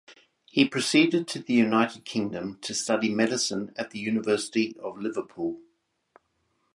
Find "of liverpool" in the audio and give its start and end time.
4.79-5.61